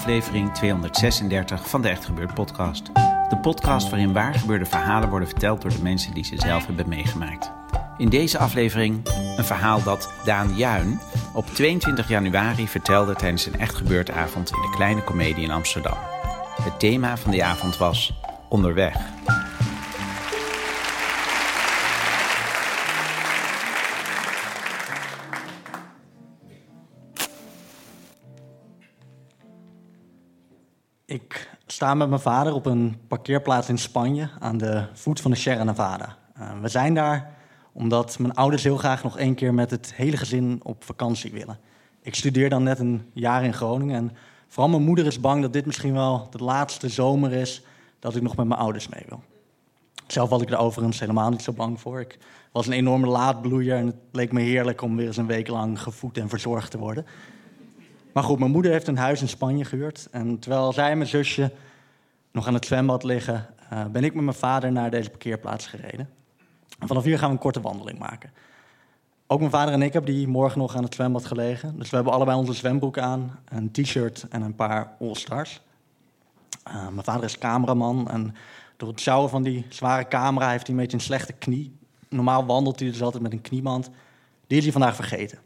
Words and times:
Aflevering 0.00 0.54
236 0.54 1.68
van 1.68 1.82
de 1.82 1.88
Echt 1.88 2.04
Gebeurd 2.04 2.34
podcast. 2.34 2.90
De 3.28 3.38
podcast 3.42 3.90
waarin 3.90 4.12
waargebeurde 4.12 4.64
verhalen 4.64 5.08
worden 5.08 5.28
verteld 5.28 5.62
door 5.62 5.70
de 5.70 5.82
mensen 5.82 6.14
die 6.14 6.24
ze 6.24 6.34
zelf 6.36 6.66
hebben 6.66 6.88
meegemaakt. 6.88 7.52
In 7.98 8.08
deze 8.08 8.38
aflevering 8.38 9.00
een 9.36 9.44
verhaal 9.44 9.82
dat 9.82 10.12
Daan 10.24 10.56
Juin 10.56 11.00
op 11.34 11.46
22 11.46 12.08
januari 12.08 12.68
vertelde 12.68 13.14
tijdens 13.14 13.46
een 13.46 13.58
Echt 13.58 13.74
Gebeurd 13.74 14.10
avond 14.10 14.50
in 14.50 14.60
de 14.60 14.70
Kleine 14.76 15.04
Comedie 15.04 15.44
in 15.44 15.50
Amsterdam. 15.50 15.98
Het 16.62 16.78
thema 16.78 17.16
van 17.16 17.30
die 17.30 17.44
avond 17.44 17.76
was 17.76 18.20
Onderweg. 18.48 18.96
Sta 31.80 31.94
met 31.94 32.08
mijn 32.08 32.20
vader 32.20 32.54
op 32.54 32.66
een 32.66 32.96
parkeerplaats 33.08 33.68
in 33.68 33.78
Spanje 33.78 34.28
aan 34.38 34.58
de 34.58 34.84
voet 34.92 35.20
van 35.20 35.30
de 35.30 35.36
Sierra 35.36 35.64
Nevada. 35.64 36.16
Uh, 36.38 36.60
we 36.60 36.68
zijn 36.68 36.94
daar 36.94 37.34
omdat 37.72 38.18
mijn 38.18 38.34
ouders 38.34 38.62
heel 38.62 38.76
graag 38.76 39.02
nog 39.02 39.18
één 39.18 39.34
keer 39.34 39.54
met 39.54 39.70
het 39.70 39.94
hele 39.94 40.16
gezin 40.16 40.60
op 40.62 40.84
vakantie 40.84 41.32
willen. 41.32 41.58
Ik 42.02 42.14
studeer 42.14 42.48
dan 42.48 42.62
net 42.62 42.78
een 42.78 43.10
jaar 43.12 43.44
in 43.44 43.54
Groningen 43.54 43.96
en 43.96 44.16
vooral 44.48 44.70
mijn 44.70 44.82
moeder 44.82 45.06
is 45.06 45.20
bang 45.20 45.42
dat 45.42 45.52
dit 45.52 45.66
misschien 45.66 45.92
wel 45.92 46.28
de 46.30 46.44
laatste 46.44 46.88
zomer 46.88 47.32
is 47.32 47.62
dat 47.98 48.16
ik 48.16 48.22
nog 48.22 48.36
met 48.36 48.46
mijn 48.46 48.60
ouders 48.60 48.88
mee 48.88 49.04
wil. 49.08 49.22
Zelf 50.06 50.28
was 50.28 50.42
ik 50.42 50.50
er 50.50 50.58
overigens 50.58 51.00
helemaal 51.00 51.30
niet 51.30 51.42
zo 51.42 51.52
bang 51.52 51.80
voor. 51.80 52.00
Ik 52.00 52.18
was 52.52 52.66
een 52.66 52.72
enorme 52.72 53.06
laadbloeier 53.06 53.76
en 53.76 53.86
het 53.86 53.96
leek 54.12 54.32
me 54.32 54.40
heerlijk 54.40 54.82
om 54.82 54.96
weer 54.96 55.06
eens 55.06 55.16
een 55.16 55.26
week 55.26 55.48
lang 55.48 55.82
gevoed 55.82 56.18
en 56.18 56.28
verzorgd 56.28 56.70
te 56.70 56.78
worden. 56.78 57.06
Maar 58.12 58.22
goed, 58.22 58.38
mijn 58.38 58.50
moeder 58.50 58.72
heeft 58.72 58.86
een 58.86 58.98
huis 58.98 59.20
in 59.20 59.28
Spanje 59.28 59.64
gehuurd. 59.64 60.08
En 60.10 60.38
terwijl 60.38 60.72
zij 60.72 60.90
en 60.90 60.98
mijn 60.98 61.10
zusje 61.10 61.52
nog 62.32 62.46
aan 62.46 62.54
het 62.54 62.66
zwembad 62.66 63.02
liggen, 63.02 63.46
uh, 63.72 63.84
ben 63.84 64.04
ik 64.04 64.14
met 64.14 64.24
mijn 64.24 64.36
vader 64.36 64.72
naar 64.72 64.90
deze 64.90 65.10
parkeerplaats 65.10 65.66
gereden. 65.66 66.08
En 66.78 66.86
vanaf 66.86 67.04
hier 67.04 67.18
gaan 67.18 67.28
we 67.28 67.34
een 67.34 67.40
korte 67.40 67.60
wandeling 67.60 67.98
maken. 67.98 68.30
Ook 69.26 69.38
mijn 69.38 69.50
vader 69.50 69.74
en 69.74 69.82
ik 69.82 69.92
hebben 69.92 70.14
die 70.14 70.28
morgen 70.28 70.58
nog 70.58 70.76
aan 70.76 70.82
het 70.82 70.94
zwembad 70.94 71.24
gelegen. 71.24 71.78
Dus 71.78 71.90
we 71.90 71.96
hebben 71.96 72.14
allebei 72.14 72.38
onze 72.38 72.52
zwembroek 72.52 72.98
aan, 72.98 73.38
een 73.48 73.70
t-shirt 73.70 74.26
en 74.28 74.42
een 74.42 74.54
paar 74.54 74.92
All-Stars. 75.00 75.60
Uh, 76.68 76.88
mijn 76.88 77.04
vader 77.04 77.24
is 77.24 77.38
cameraman 77.38 78.10
en 78.10 78.34
door 78.76 78.88
het 78.88 79.00
sjouwen 79.00 79.30
van 79.30 79.42
die 79.42 79.66
zware 79.68 80.08
camera 80.08 80.50
heeft 80.50 80.66
hij 80.66 80.74
een 80.74 80.80
beetje 80.80 80.96
een 80.96 81.02
slechte 81.02 81.32
knie. 81.32 81.78
Normaal 82.08 82.46
wandelt 82.46 82.80
hij 82.80 82.90
dus 82.90 83.02
altijd 83.02 83.22
met 83.22 83.32
een 83.32 83.40
knieband. 83.40 83.90
Die 84.46 84.58
is 84.58 84.64
hij 84.64 84.72
vandaag 84.72 84.94
vergeten. 84.94 85.38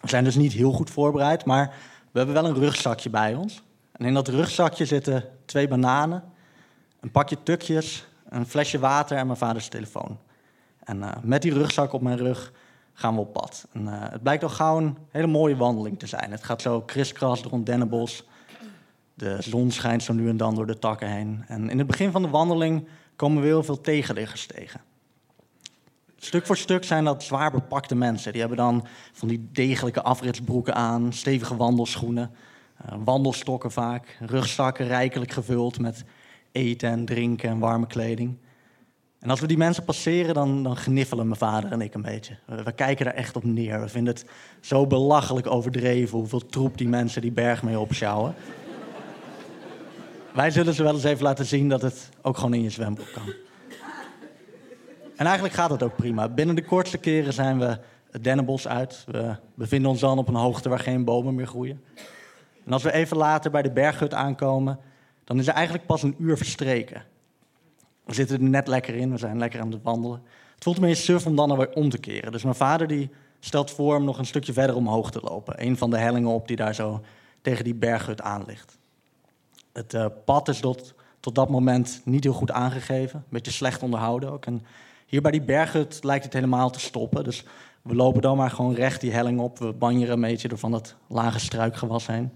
We 0.00 0.08
zijn 0.08 0.24
dus 0.24 0.36
niet 0.36 0.52
heel 0.52 0.72
goed 0.72 0.90
voorbereid, 0.90 1.44
maar 1.44 1.74
we 2.12 2.18
hebben 2.18 2.34
wel 2.34 2.44
een 2.44 2.54
rugzakje 2.54 3.10
bij 3.10 3.34
ons. 3.34 3.62
En 3.96 4.06
in 4.06 4.14
dat 4.14 4.28
rugzakje 4.28 4.84
zitten 4.84 5.24
twee 5.44 5.68
bananen, 5.68 6.24
een 7.00 7.10
pakje 7.10 7.42
tukjes, 7.42 8.06
een 8.28 8.46
flesje 8.46 8.78
water 8.78 9.16
en 9.16 9.26
mijn 9.26 9.38
vaders 9.38 9.68
telefoon. 9.68 10.18
En 10.84 10.98
uh, 10.98 11.10
met 11.22 11.42
die 11.42 11.52
rugzak 11.52 11.92
op 11.92 12.02
mijn 12.02 12.16
rug 12.16 12.52
gaan 12.92 13.14
we 13.14 13.20
op 13.20 13.32
pad. 13.32 13.66
En, 13.72 13.82
uh, 13.82 13.92
het 13.98 14.22
blijkt 14.22 14.42
al 14.42 14.48
gauw 14.48 14.78
een 14.78 14.96
hele 15.10 15.26
mooie 15.26 15.56
wandeling 15.56 15.98
te 15.98 16.06
zijn. 16.06 16.30
Het 16.30 16.44
gaat 16.44 16.62
zo 16.62 16.80
kriskras 16.80 17.42
een 17.50 17.64
dennenbos. 17.64 18.24
De 19.14 19.36
zon 19.40 19.70
schijnt 19.70 20.02
zo 20.02 20.12
nu 20.12 20.28
en 20.28 20.36
dan 20.36 20.54
door 20.54 20.66
de 20.66 20.78
takken 20.78 21.08
heen. 21.08 21.44
En 21.48 21.70
in 21.70 21.78
het 21.78 21.86
begin 21.86 22.10
van 22.10 22.22
de 22.22 22.28
wandeling 22.28 22.88
komen 23.16 23.42
we 23.42 23.46
heel 23.48 23.62
veel 23.62 23.80
tegenliggers 23.80 24.46
tegen. 24.46 24.80
Stuk 26.16 26.46
voor 26.46 26.56
stuk 26.56 26.84
zijn 26.84 27.04
dat 27.04 27.22
zwaar 27.22 27.50
bepakte 27.50 27.94
mensen. 27.94 28.32
Die 28.32 28.40
hebben 28.40 28.58
dan 28.58 28.86
van 29.12 29.28
die 29.28 29.48
degelijke 29.52 30.02
afritsbroeken 30.02 30.74
aan, 30.74 31.12
stevige 31.12 31.56
wandelschoenen, 31.56 32.30
wandelstokken 33.04 33.70
vaak, 33.70 34.18
rugzakken 34.20 34.86
rijkelijk 34.86 35.32
gevuld 35.32 35.78
met 35.80 36.04
eten 36.52 36.90
en 36.90 37.04
drinken 37.04 37.48
en 37.48 37.58
warme 37.58 37.86
kleding. 37.86 38.36
En 39.18 39.30
als 39.30 39.40
we 39.40 39.46
die 39.46 39.56
mensen 39.56 39.84
passeren, 39.84 40.34
dan, 40.34 40.62
dan 40.62 40.76
gniffelen 40.76 41.26
mijn 41.26 41.38
vader 41.38 41.72
en 41.72 41.80
ik 41.80 41.94
een 41.94 42.02
beetje. 42.02 42.36
We, 42.64 42.72
kijken 42.72 43.04
daar 43.04 43.14
echt 43.14 43.36
op 43.36 43.44
neer. 43.44 43.80
We 43.80 43.88
vinden 43.88 44.14
het 44.14 44.26
zo 44.60 44.86
belachelijk 44.86 45.46
overdreven 45.46 46.18
hoeveel 46.18 46.46
troep 46.46 46.78
die 46.78 46.88
mensen 46.88 47.22
die 47.22 47.32
berg 47.32 47.62
mee 47.62 47.78
opschouwen. 47.78 48.34
Wij 50.34 50.50
zullen 50.50 50.74
ze 50.74 50.82
wel 50.82 50.94
eens 50.94 51.04
even 51.04 51.22
laten 51.22 51.46
zien 51.46 51.68
dat 51.68 51.82
het 51.82 52.08
ook 52.22 52.36
gewoon 52.36 52.54
in 52.54 52.62
je 52.62 52.70
zwembroek 52.70 53.12
kan. 53.12 53.32
En 55.16 55.26
eigenlijk 55.26 55.54
gaat 55.54 55.70
het 55.70 55.82
ook 55.82 55.96
prima. 55.96 56.28
Binnen 56.28 56.54
de 56.54 56.64
kortste 56.64 56.98
keren 56.98 57.32
zijn 57.32 57.58
we 57.58 57.78
het 58.10 58.24
dennenbos 58.24 58.68
uit. 58.68 59.04
We 59.06 59.36
bevinden 59.54 59.90
ons 59.90 60.00
dan 60.00 60.18
op 60.18 60.28
een 60.28 60.34
hoogte 60.34 60.68
waar 60.68 60.78
geen 60.78 61.04
bomen 61.04 61.34
meer 61.34 61.46
groeien. 61.46 61.82
En 62.66 62.72
als 62.72 62.82
we 62.82 62.92
even 62.92 63.16
later 63.16 63.50
bij 63.50 63.62
de 63.62 63.70
berghut 63.70 64.14
aankomen, 64.14 64.78
dan 65.24 65.38
is 65.38 65.46
er 65.46 65.54
eigenlijk 65.54 65.86
pas 65.86 66.02
een 66.02 66.14
uur 66.18 66.36
verstreken. 66.36 67.04
We 68.04 68.14
zitten 68.14 68.36
er 68.36 68.48
net 68.48 68.68
lekker 68.68 68.94
in, 68.94 69.10
we 69.10 69.18
zijn 69.18 69.38
lekker 69.38 69.60
aan 69.60 69.72
het 69.72 69.82
wandelen. 69.82 70.22
Het 70.54 70.64
voelt 70.64 70.80
me 70.80 70.88
eens 70.88 71.04
suf 71.04 71.26
om 71.26 71.36
dan 71.36 71.50
alweer 71.50 71.72
om 71.72 71.88
te 71.88 71.98
keren. 71.98 72.32
Dus 72.32 72.42
mijn 72.42 72.54
vader 72.54 72.86
die 72.86 73.10
stelt 73.40 73.70
voor 73.70 73.96
om 73.96 74.04
nog 74.04 74.18
een 74.18 74.26
stukje 74.26 74.52
verder 74.52 74.76
omhoog 74.76 75.10
te 75.10 75.20
lopen. 75.22 75.66
Een 75.66 75.76
van 75.76 75.90
de 75.90 75.98
hellingen 75.98 76.30
op 76.30 76.48
die 76.48 76.56
daar 76.56 76.74
zo 76.74 77.00
tegen 77.42 77.64
die 77.64 77.74
berghut 77.74 78.20
aan 78.20 78.44
ligt. 78.46 78.78
Het 79.72 79.94
uh, 79.94 80.06
pad 80.24 80.48
is 80.48 80.60
tot, 80.60 80.94
tot 81.20 81.34
dat 81.34 81.48
moment 81.48 82.00
niet 82.04 82.24
heel 82.24 82.32
goed 82.32 82.50
aangegeven. 82.50 83.18
Een 83.18 83.26
beetje 83.28 83.52
slecht 83.52 83.82
onderhouden 83.82 84.32
ook. 84.32 84.46
En 84.46 84.66
hier 85.06 85.22
bij 85.22 85.30
die 85.30 85.42
berghut 85.42 86.04
lijkt 86.04 86.24
het 86.24 86.32
helemaal 86.32 86.70
te 86.70 86.80
stoppen. 86.80 87.24
Dus 87.24 87.44
we 87.82 87.94
lopen 87.94 88.22
dan 88.22 88.36
maar 88.36 88.50
gewoon 88.50 88.74
recht 88.74 89.00
die 89.00 89.12
helling 89.12 89.40
op. 89.40 89.58
We 89.58 89.72
banjeren 89.72 90.14
een 90.14 90.20
beetje 90.20 90.48
door 90.48 90.58
van 90.58 90.70
dat 90.70 90.94
lage 91.06 91.38
struikgewas 91.38 92.06
heen. 92.06 92.30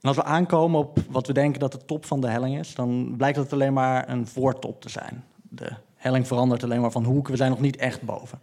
En 0.00 0.08
als 0.08 0.16
we 0.16 0.24
aankomen 0.24 0.80
op 0.80 0.98
wat 1.10 1.26
we 1.26 1.32
denken 1.32 1.60
dat 1.60 1.72
de 1.72 1.84
top 1.84 2.04
van 2.04 2.20
de 2.20 2.28
helling 2.28 2.58
is, 2.58 2.74
dan 2.74 3.14
blijkt 3.16 3.36
het 3.36 3.52
alleen 3.52 3.72
maar 3.72 4.08
een 4.08 4.26
voortop 4.26 4.80
te 4.80 4.88
zijn. 4.88 5.24
De 5.48 5.72
helling 5.94 6.26
verandert 6.26 6.64
alleen 6.64 6.80
maar 6.80 6.90
van 6.90 7.04
hoek, 7.04 7.28
we 7.28 7.36
zijn 7.36 7.50
nog 7.50 7.60
niet 7.60 7.76
echt 7.76 8.02
boven. 8.02 8.40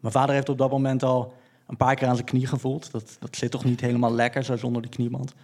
Mijn 0.00 0.12
vader 0.12 0.34
heeft 0.34 0.48
op 0.48 0.58
dat 0.58 0.70
moment 0.70 1.02
al 1.02 1.32
een 1.66 1.76
paar 1.76 1.94
keer 1.94 2.08
aan 2.08 2.14
zijn 2.14 2.26
knie 2.26 2.46
gevoeld. 2.46 2.90
Dat, 2.90 3.16
dat 3.20 3.36
zit 3.36 3.50
toch 3.50 3.64
niet 3.64 3.80
helemaal 3.80 4.12
lekker, 4.12 4.44
zo 4.44 4.56
zonder 4.56 4.82
die 4.82 4.90
knieband. 4.90 5.34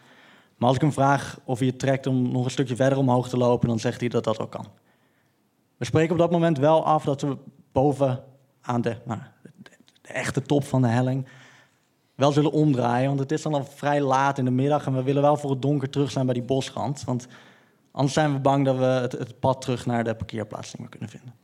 Maar 0.56 0.68
als 0.68 0.76
ik 0.76 0.82
hem 0.82 0.92
vraag 0.92 1.38
of 1.44 1.58
hij 1.58 1.68
het 1.68 1.78
trekt 1.78 2.06
om 2.06 2.32
nog 2.32 2.44
een 2.44 2.50
stukje 2.50 2.76
verder 2.76 2.98
omhoog 2.98 3.28
te 3.28 3.36
lopen, 3.36 3.68
dan 3.68 3.78
zegt 3.78 4.00
hij 4.00 4.08
dat 4.08 4.24
dat 4.24 4.38
ook 4.38 4.50
kan. 4.50 4.66
We 5.76 5.84
spreken 5.84 6.12
op 6.12 6.18
dat 6.18 6.30
moment 6.30 6.58
wel 6.58 6.84
af 6.84 7.04
dat 7.04 7.20
we 7.20 7.36
boven 7.72 8.24
aan 8.60 8.80
de, 8.80 8.96
nou, 9.04 9.20
de 10.02 10.12
echte 10.12 10.42
top 10.42 10.64
van 10.64 10.82
de 10.82 10.88
helling 10.88 11.26
wel 12.16 12.32
zullen 12.32 12.52
omdraaien. 12.52 13.08
Want 13.08 13.20
het 13.20 13.32
is 13.32 13.42
dan 13.42 13.54
al 13.54 13.64
vrij 13.64 14.00
laat 14.00 14.38
in 14.38 14.44
de 14.44 14.50
middag 14.50 14.86
en 14.86 14.94
we 14.94 15.02
willen 15.02 15.22
wel 15.22 15.36
voor 15.36 15.50
het 15.50 15.62
donker 15.62 15.90
terug 15.90 16.10
zijn 16.10 16.24
bij 16.24 16.34
die 16.34 16.42
bosrand. 16.42 17.04
Want 17.04 17.26
anders 17.90 18.14
zijn 18.14 18.32
we 18.32 18.38
bang 18.38 18.64
dat 18.64 18.76
we 18.76 18.84
het, 18.84 19.40
pad 19.40 19.60
terug 19.60 19.86
naar 19.86 20.04
de 20.04 20.14
parkeerplaats 20.14 20.72
niet 20.72 20.80
meer 20.80 20.88
kunnen 20.88 21.08
vinden. 21.08 21.34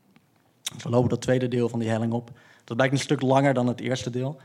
Dus 0.75 0.83
we 0.83 0.91
lopen 0.91 1.09
dat 1.09 1.21
tweede 1.21 1.49
deel 1.49 1.69
van 1.69 1.79
die 1.79 1.89
helling 1.89 2.13
op. 2.13 2.31
Dat 2.65 2.77
blijkt 2.77 2.95
een 2.95 3.01
stuk 3.01 3.21
langer 3.21 3.55
dan 3.55 3.67
het 3.67 3.81
eerste 3.81 4.11
deel. 4.11 4.37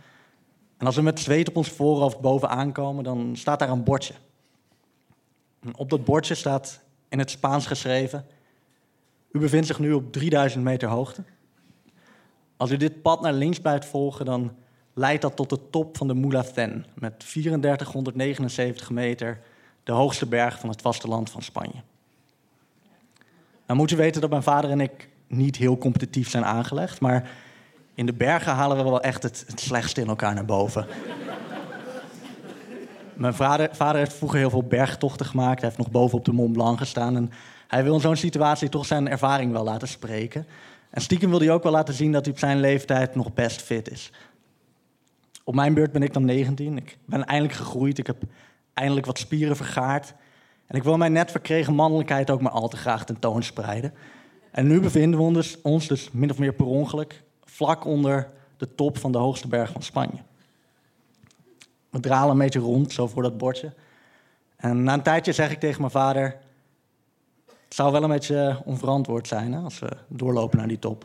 En 0.78 0.86
als 0.86 0.96
we 0.96 1.02
met 1.02 1.20
zweet 1.20 1.50
op 1.50 1.56
ons 1.56 1.70
voorhoofd 1.70 2.20
boven 2.20 2.50
aankomen, 2.50 3.04
dan 3.04 3.36
staat 3.36 3.60
daar 3.60 3.70
een 3.70 3.84
bordje. 3.84 4.14
En 5.60 5.78
op 5.78 5.90
dat 5.90 6.06
bordje 6.06 6.36
staat 6.36 6.82
in 7.10 7.20
het 7.20 7.30
Spaans 7.30 7.66
geschreven: 7.66 8.26
U 9.32 9.40
bevindt 9.40 9.68
zich 9.68 9.80
nu 9.80 9.94
op 9.94 10.12
3000 10.12 10.64
meter 10.64 10.90
hoogte. 10.90 11.24
Als 12.58 12.72
u 12.72 12.78
dit 12.78 13.02
pad 13.02 13.22
naar 13.22 13.34
links 13.34 13.60
blijft 13.60 13.86
volgen, 13.86 14.26
dan 14.26 14.56
leidt 14.98 15.22
dat 15.22 15.36
tot 15.36 15.50
de 15.50 15.70
top 15.70 15.98
van 15.98 16.08
de 16.08 16.14
Mulacén 16.14 16.86
met 16.94 17.20
3479 17.20 18.90
meter, 18.90 19.40
de 19.84 19.92
hoogste 19.92 20.26
berg 20.26 20.60
van 20.60 20.70
het 20.70 20.82
vasteland 20.82 21.30
van 21.30 21.42
Spanje. 21.42 21.82
Nou 23.66 23.80
moet 23.80 23.92
u 23.92 23.96
weten 23.96 24.22
dat 24.22 24.30
mijn 24.30 24.44
vader 24.44 24.70
en 24.70 24.82
ik 24.82 25.10
niet 25.28 25.56
heel 25.56 25.78
competitief 25.78 26.30
zijn 26.30 26.46
aangelegd, 26.46 27.02
maar 27.02 27.30
in 27.94 28.06
de 28.06 28.14
bergen 28.14 28.54
halen 28.54 28.78
we 28.78 28.84
wel 28.84 29.02
echt 29.02 29.24
het, 29.24 29.46
slechtste 29.56 30.02
in 30.02 30.08
elkaar 30.08 30.34
naar 30.34 30.46
boven. 30.46 30.88
Mijn 33.14 33.34
vader, 33.34 33.70
vader 33.72 33.98
heeft 33.98 34.14
vroeger 34.14 34.40
heel 34.40 34.50
veel 34.50 34.64
bergtochten 34.64 35.26
gemaakt. 35.26 35.60
Hij 35.62 35.70
heeft 35.70 35.82
nog 35.82 35.92
boven 35.92 36.18
op 36.18 36.26
de 36.26 36.32
Mont 36.32 36.54
Blanc 36.54 36.78
gestaan. 36.78 37.16
En 37.16 37.32
hij 37.68 37.84
wil 37.84 37.94
in 37.94 38.00
zo'n 38.00 38.16
situatie 38.16 38.70
toch 38.70 38.86
zijn 38.86 39.10
ervaring 39.10 39.52
wel 39.52 39.64
laten 39.64 39.88
spreken. 39.88 40.46
En 40.90 41.02
stiekem 41.02 41.30
wil 41.30 41.40
hij 41.40 41.52
ook 41.52 41.64
wel 41.64 41.72
laten 41.72 41.94
zien 41.94 42.12
dat 42.12 42.26
hij 42.26 42.34
op 42.34 42.40
zijn 42.40 42.60
leeftijd 42.60 43.16
nog 43.16 43.34
best 43.34 43.62
fit 43.62 43.92
is. 43.92 44.12
Op 45.48 45.56
mijn 45.56 45.74
beurt 45.74 45.92
ben 45.92 46.04
ik 46.04 46.14
dan 46.14 46.26
19. 46.26 46.78
Ik 46.78 46.98
ben 47.06 47.26
eindelijk 47.26 47.58
gegroeid. 47.58 47.98
Ik 47.98 48.08
heb 48.08 48.24
eindelijk 48.74 49.06
wat 49.06 49.18
spieren 49.18 49.56
vergaard. 49.56 50.14
En 50.66 50.76
ik 50.76 50.84
wil 50.84 50.98
mijn 50.98 51.12
net 51.12 51.32
verkregen 51.32 51.74
mannelijkheid 51.74 52.30
ook 52.30 52.42
maar 52.42 52.52
al 52.52 52.68
te 52.68 52.78
graag 52.78 53.06
tentoonspreiden. 53.06 53.94
En 54.52 54.68
nu 54.68 54.80
bevinden 54.80 55.20
we 55.20 55.26
ons 55.26 55.36
dus, 55.36 55.62
ons 55.62 55.88
dus 55.88 56.12
min 56.12 56.32
of 56.32 56.38
meer 56.38 56.54
per 56.54 56.66
ongeluk 56.66 57.24
vlak 57.44 57.86
onder 57.86 58.30
de 58.58 58.76
top 58.76 58.98
van 58.98 59.12
de 59.12 59.18
hoogste 59.18 59.48
berg 59.48 59.72
van 59.72 59.82
Spanje. 59.82 60.18
We 61.90 62.00
dralen 62.00 62.32
een 62.32 62.38
beetje 62.38 62.60
rond, 62.60 62.92
zo 62.92 63.08
voor 63.08 63.24
dat 63.24 63.38
bordje. 63.38 63.74
En 64.56 64.84
na 64.84 64.94
een 64.94 65.02
tijdje 65.02 65.34
zeg 65.34 65.52
ik 65.52 65.60
tegen 65.60 65.80
mijn 65.80 65.92
vader... 65.92 66.38
Het 67.46 67.76
zou 67.76 67.92
wel 67.92 68.04
een 68.04 68.10
beetje 68.10 68.62
onverantwoord 68.66 69.28
zijn 69.28 69.54
hè, 69.54 69.60
als 69.60 69.80
we 69.80 69.98
doorlopen 70.08 70.58
naar 70.58 70.68
die 70.68 70.80
top. 70.80 71.04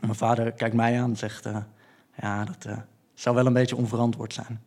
Mijn 0.00 0.14
vader 0.14 0.52
kijkt 0.52 0.74
mij 0.74 1.00
aan 1.00 1.10
en 1.10 1.16
zegt... 1.16 1.46
Uh, 1.46 1.56
ja, 2.20 2.44
dat 2.44 2.64
uh, 2.66 2.78
zou 3.18 3.34
wel 3.34 3.46
een 3.46 3.52
beetje 3.52 3.76
onverantwoord 3.76 4.34
zijn. 4.34 4.60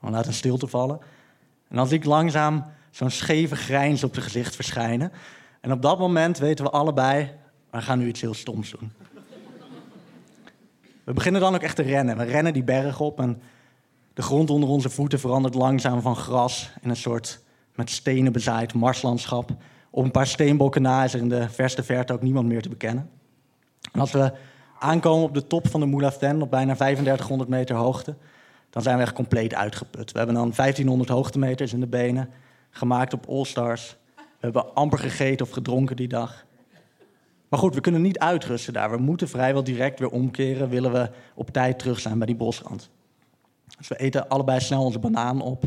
We 0.00 0.10
laten 0.10 0.28
een 0.28 0.34
stilte 0.34 0.66
vallen. 0.66 1.00
En 1.68 1.76
dan 1.76 1.86
zie 1.86 1.98
ik 1.98 2.04
langzaam 2.04 2.64
zo'n 2.90 3.10
scheve 3.10 3.56
grijns 3.56 4.04
op 4.04 4.12
zijn 4.12 4.24
gezicht 4.24 4.54
verschijnen. 4.54 5.12
En 5.60 5.72
op 5.72 5.82
dat 5.82 5.98
moment 5.98 6.38
weten 6.38 6.64
we 6.64 6.70
allebei... 6.70 7.30
we 7.70 7.82
gaan 7.82 7.98
nu 7.98 8.06
iets 8.06 8.20
heel 8.20 8.34
stoms 8.34 8.70
doen. 8.70 8.92
We 11.04 11.12
beginnen 11.12 11.40
dan 11.40 11.54
ook 11.54 11.62
echt 11.62 11.76
te 11.76 11.82
rennen. 11.82 12.16
We 12.16 12.24
rennen 12.24 12.52
die 12.52 12.64
berg 12.64 13.00
op 13.00 13.20
en 13.20 13.42
de 14.14 14.22
grond 14.22 14.50
onder 14.50 14.68
onze 14.68 14.90
voeten 14.90 15.20
verandert 15.20 15.54
langzaam 15.54 16.00
van 16.00 16.16
gras 16.16 16.70
in 16.80 16.90
een 16.90 16.96
soort 16.96 17.40
met 17.74 17.90
stenen 17.90 18.32
bezaaid 18.32 18.74
marslandschap. 18.74 19.50
Op 19.90 20.04
een 20.04 20.10
paar 20.10 20.26
steenbokken 20.26 20.82
na 20.82 21.04
is 21.04 21.14
er 21.14 21.20
in 21.20 21.28
de 21.28 21.48
verste 21.48 21.82
verte 21.82 22.12
ook 22.12 22.22
niemand 22.22 22.48
meer 22.48 22.62
te 22.62 22.68
bekennen. 22.68 23.10
En 23.92 24.00
als 24.00 24.12
we 24.12 24.32
aankomen 24.84 25.24
op 25.24 25.34
de 25.34 25.46
top 25.46 25.68
van 25.68 25.80
de 25.80 25.86
Moulaften, 25.86 26.42
op 26.42 26.50
bijna 26.50 26.74
3500 26.74 27.50
meter 27.50 27.76
hoogte, 27.76 28.14
dan 28.70 28.82
zijn 28.82 28.96
we 28.96 29.02
echt 29.02 29.12
compleet 29.12 29.54
uitgeput. 29.54 30.12
We 30.12 30.18
hebben 30.18 30.36
dan 30.36 30.52
1500 30.56 31.10
hoogtemeters 31.10 31.72
in 31.72 31.80
de 31.80 31.86
benen, 31.86 32.30
gemaakt 32.70 33.12
op 33.12 33.26
All-Stars. 33.28 33.96
We 34.16 34.22
hebben 34.40 34.74
amper 34.74 34.98
gegeten 34.98 35.46
of 35.46 35.52
gedronken 35.52 35.96
die 35.96 36.08
dag. 36.08 36.44
Maar 37.48 37.58
goed, 37.58 37.74
we 37.74 37.80
kunnen 37.80 38.02
niet 38.02 38.18
uitrusten 38.18 38.72
daar. 38.72 38.90
We 38.90 38.96
moeten 38.96 39.28
vrijwel 39.28 39.64
direct 39.64 39.98
weer 39.98 40.10
omkeren, 40.10 40.68
willen 40.68 40.92
we 40.92 41.10
op 41.34 41.50
tijd 41.50 41.78
terug 41.78 42.00
zijn 42.00 42.18
bij 42.18 42.26
die 42.26 42.36
bosrand. 42.36 42.90
Dus 43.78 43.88
we 43.88 43.96
eten 43.96 44.28
allebei 44.28 44.60
snel 44.60 44.84
onze 44.84 44.98
banaan 44.98 45.40
op, 45.40 45.64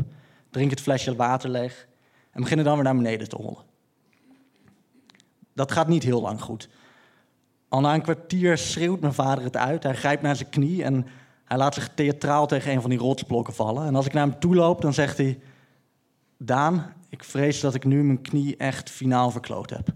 drinken 0.50 0.74
het 0.74 0.84
flesje 0.84 1.16
water 1.16 1.50
leeg 1.50 1.86
en 2.30 2.40
beginnen 2.40 2.64
dan 2.64 2.74
weer 2.74 2.84
naar 2.84 2.96
beneden 2.96 3.28
te 3.28 3.36
rollen. 3.36 3.62
Dat 5.54 5.72
gaat 5.72 5.88
niet 5.88 6.02
heel 6.02 6.20
lang 6.20 6.40
goed. 6.42 6.68
Al 7.68 7.80
na 7.80 7.94
een 7.94 8.02
kwartier 8.02 8.58
schreeuwt 8.58 9.00
mijn 9.00 9.12
vader 9.12 9.44
het 9.44 9.56
uit. 9.56 9.82
Hij 9.82 9.94
grijpt 9.94 10.22
naar 10.22 10.36
zijn 10.36 10.50
knie 10.50 10.84
en 10.84 11.06
hij 11.44 11.56
laat 11.56 11.74
zich 11.74 11.90
theatraal 11.94 12.46
tegen 12.46 12.72
een 12.72 12.80
van 12.80 12.90
die 12.90 12.98
rotsblokken 12.98 13.54
vallen. 13.54 13.86
En 13.86 13.94
als 13.94 14.06
ik 14.06 14.12
naar 14.12 14.26
hem 14.26 14.38
toe 14.38 14.54
loop, 14.54 14.80
dan 14.80 14.94
zegt 14.94 15.16
hij... 15.16 15.38
Daan, 16.40 16.92
ik 17.08 17.24
vrees 17.24 17.60
dat 17.60 17.74
ik 17.74 17.84
nu 17.84 18.04
mijn 18.04 18.20
knie 18.20 18.56
echt 18.56 18.90
finaal 18.90 19.30
verkloot 19.30 19.70
heb. 19.70 19.88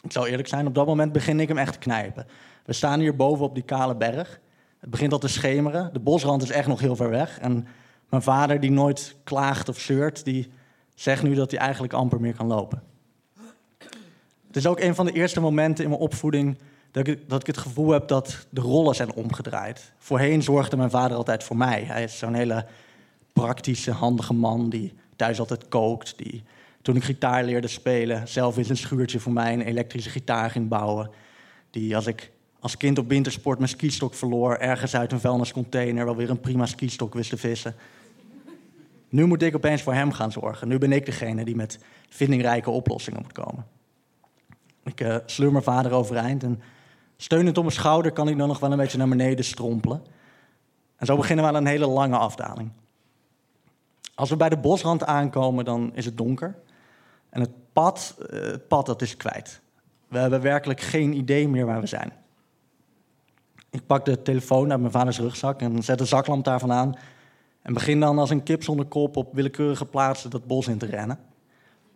Ik 0.00 0.12
zal 0.12 0.26
eerlijk 0.26 0.48
zijn, 0.48 0.66
op 0.66 0.74
dat 0.74 0.86
moment 0.86 1.12
begin 1.12 1.40
ik 1.40 1.48
hem 1.48 1.58
echt 1.58 1.72
te 1.72 1.78
knijpen. 1.78 2.26
We 2.64 2.72
staan 2.72 3.00
hier 3.00 3.16
boven 3.16 3.44
op 3.44 3.54
die 3.54 3.64
kale 3.64 3.96
berg. 3.96 4.40
Het 4.78 4.90
begint 4.90 5.12
al 5.12 5.18
te 5.18 5.28
schemeren. 5.28 5.92
De 5.92 6.00
bosrand 6.00 6.42
is 6.42 6.50
echt 6.50 6.68
nog 6.68 6.80
heel 6.80 6.96
ver 6.96 7.10
weg. 7.10 7.38
En 7.38 7.66
mijn 8.08 8.22
vader, 8.22 8.60
die 8.60 8.70
nooit 8.70 9.16
klaagt 9.24 9.68
of 9.68 9.78
zeurt, 9.78 10.24
die 10.24 10.50
zegt 10.94 11.22
nu 11.22 11.34
dat 11.34 11.50
hij 11.50 11.60
eigenlijk 11.60 11.92
amper 11.92 12.20
meer 12.20 12.34
kan 12.34 12.46
lopen. 12.46 12.82
Het 14.48 14.56
is 14.56 14.66
ook 14.66 14.80
een 14.80 14.94
van 14.94 15.06
de 15.06 15.12
eerste 15.12 15.40
momenten 15.40 15.84
in 15.84 15.90
mijn 15.90 16.02
opvoeding 16.02 16.58
dat 16.90 17.06
ik, 17.06 17.28
dat 17.28 17.40
ik 17.40 17.46
het 17.46 17.58
gevoel 17.58 17.90
heb 17.90 18.08
dat 18.08 18.46
de 18.50 18.60
rollen 18.60 18.94
zijn 18.94 19.12
omgedraaid. 19.12 19.92
Voorheen 19.98 20.42
zorgde 20.42 20.76
mijn 20.76 20.90
vader 20.90 21.16
altijd 21.16 21.44
voor 21.44 21.56
mij. 21.56 21.82
Hij 21.82 22.02
is 22.02 22.18
zo'n 22.18 22.34
hele 22.34 22.66
praktische, 23.32 23.90
handige 23.90 24.34
man 24.34 24.70
die 24.70 24.92
thuis 25.16 25.38
altijd 25.38 25.68
kookt. 25.68 26.18
Die 26.18 26.42
toen 26.82 26.96
ik 26.96 27.04
gitaar 27.04 27.44
leerde 27.44 27.68
spelen, 27.68 28.28
zelf 28.28 28.58
in 28.58 28.64
zijn 28.64 28.78
schuurtje 28.78 29.20
voor 29.20 29.32
mij 29.32 29.52
een 29.52 29.60
elektrische 29.60 30.10
gitaar 30.10 30.50
ging 30.50 30.68
bouwen. 30.68 31.10
Die 31.70 31.96
als 31.96 32.06
ik 32.06 32.30
als 32.60 32.76
kind 32.76 32.98
op 32.98 33.08
wintersport 33.08 33.58
mijn 33.58 33.70
skistok 33.70 34.14
verloor, 34.14 34.54
ergens 34.54 34.96
uit 34.96 35.12
een 35.12 35.20
vuilniscontainer 35.20 36.04
wel 36.04 36.16
weer 36.16 36.30
een 36.30 36.40
prima 36.40 36.66
skistok 36.66 37.14
wist 37.14 37.30
te 37.30 37.36
vissen. 37.36 37.74
Nu 39.08 39.24
moet 39.24 39.42
ik 39.42 39.54
opeens 39.54 39.82
voor 39.82 39.94
hem 39.94 40.12
gaan 40.12 40.32
zorgen. 40.32 40.68
Nu 40.68 40.78
ben 40.78 40.92
ik 40.92 41.06
degene 41.06 41.44
die 41.44 41.56
met 41.56 41.78
vindingrijke 42.08 42.70
oplossingen 42.70 43.22
moet 43.22 43.32
komen. 43.32 43.66
Ik 44.84 45.00
uh, 45.00 45.16
sleur 45.26 45.52
mijn 45.52 45.64
vader 45.64 45.92
overeind 45.92 46.42
en 46.42 46.60
steunend 47.16 47.56
op 47.56 47.64
mijn 47.64 47.76
schouder 47.76 48.12
kan 48.12 48.28
ik 48.28 48.38
dan 48.38 48.48
nog 48.48 48.58
wel 48.58 48.70
een 48.72 48.76
beetje 48.76 48.98
naar 48.98 49.08
beneden 49.08 49.44
strompelen. 49.44 50.02
En 50.96 51.06
zo 51.06 51.16
beginnen 51.16 51.44
we 51.44 51.50
aan 51.50 51.56
een 51.56 51.66
hele 51.66 51.86
lange 51.86 52.16
afdaling. 52.16 52.70
Als 54.14 54.30
we 54.30 54.36
bij 54.36 54.48
de 54.48 54.58
bosrand 54.58 55.04
aankomen, 55.04 55.64
dan 55.64 55.90
is 55.94 56.04
het 56.04 56.16
donker. 56.16 56.58
En 57.30 57.40
het 57.40 57.50
pad, 57.72 58.16
uh, 58.30 58.40
het 58.40 58.68
pad 58.68 58.86
dat 58.86 59.02
is 59.02 59.16
kwijt. 59.16 59.60
We 60.08 60.18
hebben 60.18 60.40
werkelijk 60.40 60.80
geen 60.80 61.12
idee 61.12 61.48
meer 61.48 61.66
waar 61.66 61.80
we 61.80 61.86
zijn. 61.86 62.12
Ik 63.70 63.86
pak 63.86 64.04
de 64.04 64.22
telefoon 64.22 64.70
uit 64.70 64.80
mijn 64.80 64.92
vaders 64.92 65.18
rugzak 65.18 65.60
en 65.60 65.82
zet 65.82 65.98
de 65.98 66.04
zaklamp 66.04 66.44
daarvan 66.44 66.72
aan. 66.72 66.94
En 67.62 67.72
begin 67.72 68.00
dan 68.00 68.18
als 68.18 68.30
een 68.30 68.42
kip 68.42 68.62
zonder 68.62 68.86
kop 68.86 69.16
op 69.16 69.34
willekeurige 69.34 69.84
plaatsen 69.84 70.30
dat 70.30 70.46
bos 70.46 70.68
in 70.68 70.78
te 70.78 70.86
rennen. 70.86 71.18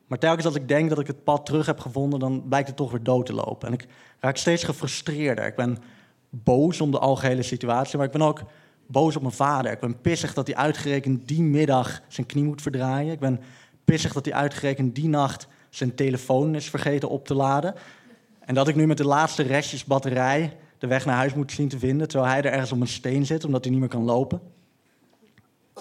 Maar 0.06 0.18
telkens 0.18 0.46
als 0.46 0.54
ik 0.54 0.68
denk 0.68 0.88
dat 0.88 0.98
ik 0.98 1.06
het 1.06 1.24
pad 1.24 1.46
terug 1.46 1.66
heb 1.66 1.80
gevonden, 1.80 2.20
dan 2.20 2.44
blijkt 2.48 2.68
het 2.68 2.76
toch 2.76 2.90
weer 2.90 3.02
dood 3.02 3.26
te 3.26 3.34
lopen. 3.34 3.68
En 3.68 3.74
ik 3.74 3.86
raak 4.20 4.36
steeds 4.36 4.64
gefrustreerder. 4.64 5.46
Ik 5.46 5.56
ben 5.56 5.78
boos 6.30 6.80
om 6.80 6.90
de 6.90 6.98
algehele 6.98 7.42
situatie, 7.42 7.96
maar 7.96 8.06
ik 8.06 8.12
ben 8.12 8.22
ook 8.22 8.42
boos 8.86 9.16
op 9.16 9.22
mijn 9.22 9.34
vader. 9.34 9.72
Ik 9.72 9.80
ben 9.80 10.00
pissig 10.00 10.34
dat 10.34 10.46
hij 10.46 10.56
uitgerekend 10.56 11.28
die 11.28 11.42
middag 11.42 12.00
zijn 12.08 12.26
knie 12.26 12.44
moet 12.44 12.62
verdraaien. 12.62 13.12
Ik 13.12 13.20
ben 13.20 13.40
pissig 13.84 14.12
dat 14.12 14.24
hij 14.24 14.34
uitgerekend 14.34 14.94
die 14.94 15.08
nacht 15.08 15.48
zijn 15.70 15.94
telefoon 15.94 16.54
is 16.54 16.70
vergeten 16.70 17.08
op 17.08 17.26
te 17.26 17.34
laden. 17.34 17.74
En 18.40 18.54
dat 18.54 18.68
ik 18.68 18.76
nu 18.76 18.86
met 18.86 18.96
de 18.96 19.06
laatste 19.06 19.42
restjes 19.42 19.84
batterij 19.84 20.56
de 20.78 20.86
weg 20.86 21.04
naar 21.04 21.16
huis 21.16 21.34
moet 21.34 21.52
zien 21.52 21.68
te 21.68 21.78
vinden, 21.78 22.08
terwijl 22.08 22.30
hij 22.30 22.42
er 22.42 22.52
ergens 22.52 22.72
op 22.72 22.80
een 22.80 22.86
steen 22.86 23.26
zit, 23.26 23.44
omdat 23.44 23.62
hij 23.62 23.70
niet 23.72 23.80
meer 23.80 23.88
kan 23.88 24.04
lopen. 24.04 24.40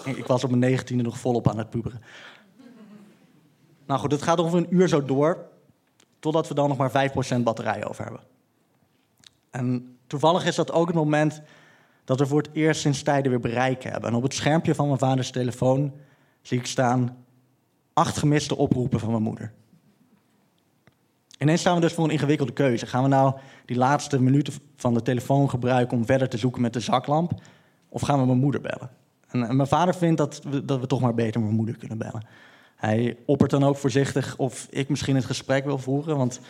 Ik 0.04 0.26
was 0.26 0.44
op 0.44 0.50
mijn 0.50 0.62
negentiende 0.62 1.02
nog 1.02 1.18
volop 1.18 1.48
aan 1.48 1.58
het 1.58 1.70
puberen. 1.70 2.00
Nou 3.86 4.00
goed, 4.00 4.12
het 4.12 4.22
gaat 4.22 4.38
ongeveer 4.38 4.58
een 4.58 4.74
uur 4.74 4.88
zo 4.88 5.04
door, 5.04 5.46
totdat 6.18 6.48
we 6.48 6.54
dan 6.54 6.68
nog 6.68 6.78
maar 6.78 7.10
5% 7.38 7.42
batterij 7.42 7.88
over 7.88 8.04
hebben. 8.04 8.22
En 9.50 9.96
toevallig 10.06 10.46
is 10.46 10.54
dat 10.54 10.72
ook 10.72 10.86
het 10.86 10.96
moment 10.96 11.42
dat 12.04 12.18
we 12.18 12.26
voor 12.26 12.42
het 12.42 12.50
eerst 12.52 12.80
sinds 12.80 13.02
tijden 13.02 13.30
weer 13.30 13.40
bereik 13.40 13.82
hebben. 13.82 14.10
En 14.10 14.16
op 14.16 14.22
het 14.22 14.34
schermpje 14.34 14.74
van 14.74 14.86
mijn 14.86 14.98
vaders 14.98 15.30
telefoon 15.30 15.92
zie 16.40 16.58
ik 16.58 16.66
staan 16.66 17.16
acht 17.92 18.16
gemiste 18.16 18.56
oproepen 18.56 19.00
van 19.00 19.10
mijn 19.10 19.22
moeder. 19.22 19.52
Ineens 21.38 21.60
staan 21.60 21.74
we 21.74 21.80
dus 21.80 21.92
voor 21.92 22.04
een 22.04 22.10
ingewikkelde 22.10 22.52
keuze. 22.52 22.86
Gaan 22.86 23.02
we 23.02 23.08
nou 23.08 23.34
die 23.64 23.76
laatste 23.76 24.20
minuten 24.20 24.52
van 24.76 24.94
de 24.94 25.02
telefoon 25.02 25.50
gebruiken 25.50 25.96
om 25.96 26.06
verder 26.06 26.28
te 26.28 26.38
zoeken 26.38 26.62
met 26.62 26.72
de 26.72 26.80
zaklamp? 26.80 27.32
Of 27.88 28.02
gaan 28.02 28.20
we 28.20 28.26
mijn 28.26 28.38
moeder 28.38 28.60
bellen? 28.60 28.90
En, 29.28 29.48
en 29.48 29.56
mijn 29.56 29.68
vader 29.68 29.94
vindt 29.94 30.18
dat 30.18 30.40
we, 30.42 30.64
dat 30.64 30.80
we 30.80 30.86
toch 30.86 31.00
maar 31.00 31.14
beter 31.14 31.40
mijn 31.40 31.54
moeder 31.54 31.76
kunnen 31.76 31.98
bellen. 31.98 32.26
Hij 32.82 33.16
oppert 33.24 33.50
dan 33.50 33.64
ook 33.64 33.76
voorzichtig 33.76 34.36
of 34.36 34.66
ik 34.70 34.88
misschien 34.88 35.14
het 35.14 35.24
gesprek 35.24 35.64
wil 35.64 35.78
voeren, 35.78 36.16
want 36.16 36.40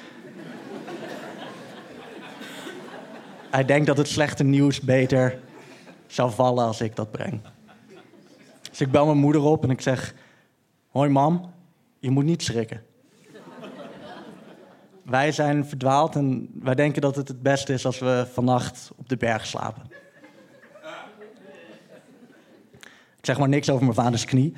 hij 3.51 3.65
denkt 3.65 3.87
dat 3.87 3.97
het 3.97 4.09
slechte 4.09 4.45
nieuws 4.45 4.81
beter 4.81 5.41
zou 6.07 6.31
vallen 6.31 6.65
als 6.65 6.81
ik 6.81 6.97
dat 6.97 7.11
breng. 7.11 7.41
Dus 8.71 8.81
ik 8.81 8.91
bel 8.91 9.07
mijn 9.07 9.19
moeder 9.19 9.43
op 9.43 9.65
en 9.65 9.71
ik 9.71 9.81
zeg: 9.81 10.15
Hoi 10.89 11.11
mam, 11.11 11.53
je 11.99 12.11
moet 12.11 12.25
niet 12.25 12.43
schrikken. 12.43 12.83
Wij 15.03 15.33
zijn 15.33 15.67
verdwaald 15.67 16.17
en 16.17 16.51
wij 16.55 16.75
denken 16.75 17.03
dat 17.03 17.17
het 17.17 17.29
het 17.29 17.43
beste 17.43 17.73
is 17.73 17.87
als 17.87 17.99
we 17.99 18.27
vannacht 18.33 18.91
op 18.97 19.09
de 19.09 19.17
berg 19.17 19.47
slapen. 19.47 19.83
Ik 23.17 23.29
zeg 23.29 23.39
maar 23.39 23.49
niks 23.49 23.71
over 23.71 23.83
mijn 23.83 23.95
vaders 23.95 24.25
knie. 24.25 24.55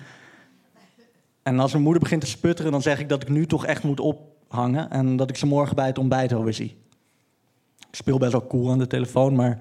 En 1.44 1.58
als 1.60 1.72
mijn 1.72 1.82
moeder 1.82 2.02
begint 2.02 2.20
te 2.20 2.26
sputteren, 2.26 2.72
dan 2.72 2.82
zeg 2.82 3.00
ik 3.00 3.08
dat 3.08 3.22
ik 3.22 3.28
nu 3.28 3.46
toch 3.46 3.66
echt 3.66 3.82
moet 3.82 4.00
ophangen 4.00 4.90
en 4.90 5.16
dat 5.16 5.30
ik 5.30 5.36
ze 5.36 5.46
morgen 5.46 5.76
bij 5.76 5.86
het 5.86 5.98
ontbijt 5.98 6.32
alweer 6.32 6.54
zie. 6.54 6.76
Ik 7.78 7.94
speel 8.00 8.18
best 8.18 8.32
wel 8.32 8.46
cool 8.46 8.70
aan 8.70 8.78
de 8.78 8.86
telefoon, 8.86 9.34
maar 9.34 9.58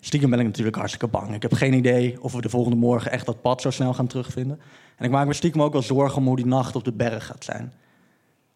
stiekem 0.00 0.30
ben 0.30 0.38
ik 0.38 0.46
natuurlijk 0.46 0.76
hartstikke 0.76 1.08
bang. 1.08 1.34
Ik 1.34 1.42
heb 1.42 1.52
geen 1.52 1.72
idee 1.72 2.22
of 2.22 2.32
we 2.32 2.40
de 2.40 2.48
volgende 2.48 2.76
morgen 2.76 3.10
echt 3.10 3.26
dat 3.26 3.40
pad 3.40 3.60
zo 3.60 3.70
snel 3.70 3.94
gaan 3.94 4.06
terugvinden. 4.06 4.60
En 4.96 5.04
ik 5.04 5.10
maak 5.10 5.26
me 5.26 5.32
stiekem 5.32 5.62
ook 5.62 5.72
wel 5.72 5.82
zorgen 5.82 6.18
om 6.18 6.26
hoe 6.26 6.36
die 6.36 6.46
nacht 6.46 6.76
op 6.76 6.84
de 6.84 6.92
berg 6.92 7.26
gaat 7.26 7.44
zijn. 7.44 7.72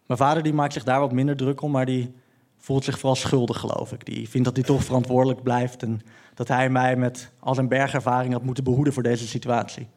Mijn 0.05 0.19
vader 0.19 0.43
die 0.43 0.53
maakt 0.53 0.73
zich 0.73 0.83
daar 0.83 0.99
wat 0.99 1.11
minder 1.11 1.35
druk 1.35 1.61
om, 1.61 1.71
maar 1.71 1.85
die 1.85 2.13
voelt 2.57 2.83
zich 2.83 2.99
vooral 2.99 3.15
schuldig, 3.15 3.59
geloof 3.59 3.91
ik. 3.91 4.05
Die 4.05 4.29
vindt 4.29 4.47
dat 4.47 4.55
hij 4.55 4.65
toch 4.65 4.83
verantwoordelijk 4.83 5.43
blijft 5.43 5.83
en 5.83 6.01
dat 6.33 6.47
hij 6.47 6.69
mij 6.69 6.95
met 6.95 7.31
al 7.39 7.55
zijn 7.55 7.67
bergervaring 7.67 8.33
had 8.33 8.43
moeten 8.43 8.63
behoeden 8.63 8.93
voor 8.93 9.03
deze 9.03 9.27
situatie. 9.27 9.87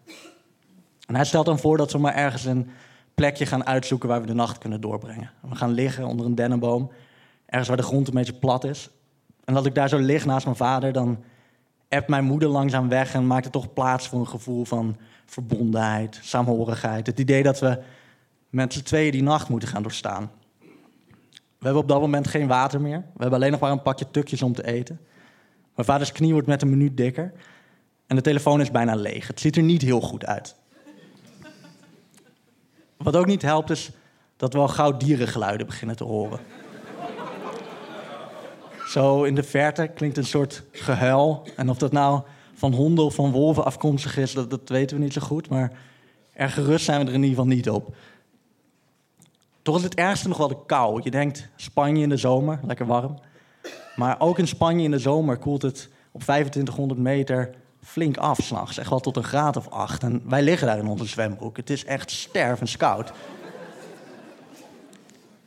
En 1.07 1.15
hij 1.15 1.25
stelt 1.25 1.47
dan 1.47 1.59
voor 1.59 1.77
dat 1.77 1.93
we 1.93 1.99
maar 1.99 2.15
ergens 2.15 2.45
een 2.45 2.71
plekje 3.15 3.47
gaan 3.47 3.67
uitzoeken 3.67 4.09
waar 4.09 4.21
we 4.21 4.27
de 4.27 4.35
nacht 4.35 4.59
kunnen 4.59 4.81
doorbrengen. 4.81 5.31
We 5.49 5.55
gaan 5.55 5.73
liggen 5.73 6.07
onder 6.07 6.27
een 6.27 6.35
dennenboom, 6.35 6.91
ergens 7.47 7.69
waar 7.69 7.77
de 7.77 7.83
grond 7.83 8.09
een 8.09 8.15
beetje 8.15 8.33
plat 8.33 8.65
is. 8.65 8.91
En 9.45 9.55
dat 9.55 9.67
ik 9.67 9.75
daar 9.75 9.89
zo 9.89 9.99
lig 9.99 10.25
naast 10.25 10.45
mijn 10.45 10.57
vader, 10.57 10.93
dan 10.93 11.25
appt 11.89 12.09
mijn 12.09 12.25
moeder 12.25 12.49
langzaam 12.49 12.89
weg 12.89 13.15
en 13.15 13.27
maakt 13.27 13.45
er 13.45 13.51
toch 13.51 13.73
plaats 13.73 14.09
voor 14.09 14.21
een 14.21 14.29
gevoel 14.29 14.65
van 14.65 14.97
verbondenheid, 15.27 16.19
saamhorigheid. 16.23 17.07
Het 17.07 17.19
idee 17.19 17.43
dat 17.43 17.61
we 17.61 17.83
met 18.51 18.73
z'n 18.73 18.83
tweeën 18.83 19.13
die 19.13 19.23
nacht 19.23 19.49
moeten 19.49 19.69
gaan 19.69 19.83
doorstaan. 19.83 20.31
We 21.59 21.71
hebben 21.71 21.83
op 21.83 21.89
dat 21.89 22.01
moment 22.01 22.29
geen 22.29 22.47
water 22.47 22.81
meer. 22.81 22.99
We 22.99 23.21
hebben 23.21 23.39
alleen 23.39 23.51
nog 23.51 23.61
maar 23.61 23.71
een 23.71 23.83
pakje 23.83 24.11
tukjes 24.11 24.43
om 24.43 24.53
te 24.53 24.67
eten. 24.67 25.01
Mijn 25.75 25.87
vaders 25.87 26.13
knie 26.13 26.33
wordt 26.33 26.47
met 26.47 26.63
een 26.63 26.71
minuut 26.71 26.97
dikker. 26.97 27.33
En 28.07 28.17
de 28.17 28.23
telefoon 28.23 28.61
is 28.61 28.71
bijna 28.71 28.95
leeg. 28.95 29.27
Het 29.27 29.41
ziet 29.41 29.57
er 29.57 29.63
niet 29.63 29.83
heel 29.83 30.01
goed 30.01 30.27
uit. 30.27 30.57
Wat 33.05 33.17
ook 33.17 33.27
niet 33.27 33.43
helpt 33.43 33.71
is 33.71 33.91
dat 34.37 34.53
we 34.53 34.59
al 34.59 34.69
gauw 34.69 34.97
dierengeluiden 34.97 35.67
beginnen 35.67 35.97
te 35.97 36.05
horen. 36.05 36.39
Zo 38.87 39.23
in 39.23 39.35
de 39.35 39.43
verte 39.43 39.91
klinkt 39.95 40.17
een 40.17 40.25
soort 40.25 40.63
gehuil. 40.73 41.47
En 41.57 41.71
of 41.71 41.79
dat 41.79 41.93
nou 41.93 42.23
van 42.55 42.73
honden 42.73 43.05
of 43.05 43.15
van 43.15 43.31
wolven 43.31 43.65
afkomstig 43.65 44.17
is, 44.17 44.33
dat, 44.33 44.69
weten 44.69 44.97
we 44.97 45.03
niet 45.03 45.13
zo 45.13 45.21
goed. 45.21 45.49
Maar 45.49 45.73
erg 46.33 46.55
gerust 46.55 46.85
zijn 46.85 47.01
we 47.01 47.07
er 47.07 47.13
in 47.13 47.23
ieder 47.23 47.37
geval 47.37 47.55
niet 47.55 47.71
op. 47.71 47.97
Toch 49.63 49.77
is 49.77 49.83
het 49.83 49.95
ergste 49.95 50.29
nog 50.29 50.39
wel 50.39 50.49
de 50.49 50.65
kou. 50.67 51.01
Je 51.03 51.11
denkt 51.11 51.49
Spanje 51.57 52.03
in 52.03 52.09
de 52.09 52.17
zomer, 52.17 52.61
lekker 52.63 52.87
warm. 52.87 53.19
Maar 53.97 54.21
ook 54.21 54.39
in 54.39 54.49
Spanje 54.49 54.85
in 54.85 54.91
de 54.91 54.99
zomer 54.99 55.37
koelt 55.37 55.63
het 55.63 55.89
op 56.13 56.21
2500 56.21 57.01
meter 57.01 57.55
flink 57.85 58.17
af 58.17 58.39
s'nachts. 58.43 58.79
Echt 58.79 58.91
wel 58.91 59.01
tot 59.01 59.17
een 59.17 59.25
graad 59.25 59.57
of 59.57 59.69
acht. 59.69 60.03
En 60.03 60.23
wij 60.25 60.43
liggen 60.43 60.67
daar 60.67 60.79
in 60.79 60.87
onze 60.87 61.07
zwembroek. 61.07 61.57
Het 61.57 61.71
is 61.71 61.85
echt 61.85 62.11
stervenskoud. 62.11 63.13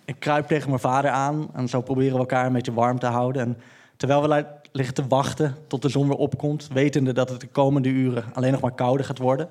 Ik 0.05 0.19
kruip 0.19 0.47
tegen 0.47 0.69
mijn 0.69 0.81
vader 0.81 1.11
aan 1.11 1.47
en 1.53 1.69
zo 1.69 1.81
proberen 1.81 2.13
we 2.13 2.19
elkaar 2.19 2.45
een 2.45 2.53
beetje 2.53 2.73
warm 2.73 2.99
te 2.99 3.05
houden. 3.05 3.41
En 3.41 3.57
terwijl 3.97 4.21
we 4.21 4.45
liggen 4.71 4.95
te 4.95 5.07
wachten 5.07 5.55
tot 5.67 5.81
de 5.81 5.89
zon 5.89 6.07
weer 6.07 6.17
opkomt, 6.17 6.67
wetende 6.73 7.13
dat 7.13 7.29
het 7.29 7.41
de 7.41 7.47
komende 7.47 7.89
uren 7.89 8.23
alleen 8.33 8.51
nog 8.51 8.61
maar 8.61 8.71
kouder 8.71 9.05
gaat 9.05 9.17
worden, 9.17 9.49